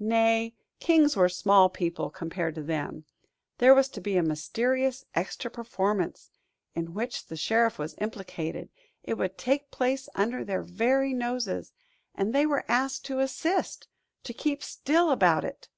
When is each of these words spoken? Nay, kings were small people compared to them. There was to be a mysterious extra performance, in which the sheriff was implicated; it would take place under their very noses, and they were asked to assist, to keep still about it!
Nay, 0.00 0.56
kings 0.80 1.14
were 1.14 1.28
small 1.28 1.68
people 1.68 2.10
compared 2.10 2.56
to 2.56 2.64
them. 2.64 3.04
There 3.58 3.76
was 3.76 3.88
to 3.90 4.00
be 4.00 4.16
a 4.16 4.24
mysterious 4.24 5.04
extra 5.14 5.52
performance, 5.52 6.32
in 6.74 6.94
which 6.94 7.26
the 7.26 7.36
sheriff 7.36 7.78
was 7.78 7.94
implicated; 7.98 8.70
it 9.04 9.14
would 9.14 9.38
take 9.38 9.70
place 9.70 10.08
under 10.16 10.44
their 10.44 10.62
very 10.64 11.12
noses, 11.14 11.72
and 12.12 12.34
they 12.34 12.44
were 12.44 12.64
asked 12.66 13.04
to 13.04 13.20
assist, 13.20 13.86
to 14.24 14.32
keep 14.34 14.64
still 14.64 15.12
about 15.12 15.44
it! 15.44 15.68